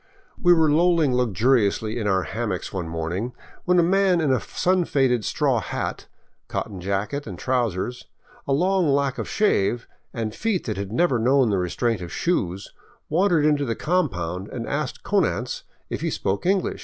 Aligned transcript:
We 0.41 0.51
were 0.51 0.67
lolling 0.71 1.13
luxuriously 1.13 1.99
in 1.99 2.07
our 2.07 2.23
hammocks 2.23 2.73
one 2.73 2.89
morning, 2.89 3.33
when 3.65 3.77
a 3.77 3.83
man 3.83 4.19
in 4.19 4.33
a 4.33 4.41
sun 4.41 4.83
faded 4.83 5.23
straw 5.23 5.59
hat, 5.59 6.07
cotton 6.47 6.81
jacket 6.81 7.27
and 7.27 7.37
trousers, 7.37 8.07
a 8.47 8.51
long 8.51 8.89
lack 8.89 9.19
of 9.19 9.29
shave, 9.29 9.87
and 10.11 10.33
feet 10.33 10.65
that 10.65 10.75
had 10.77 10.91
never 10.91 11.19
known 11.19 11.51
the 11.51 11.59
restraint 11.59 12.01
of 12.01 12.11
shoes, 12.11 12.73
wan 13.09 13.29
dered 13.29 13.47
into 13.47 13.63
the 13.63 13.75
compound 13.75 14.47
and 14.47 14.65
asked 14.65 15.03
Konanz 15.03 15.61
if 15.91 16.01
he 16.01 16.09
spoke 16.09 16.47
English. 16.47 16.79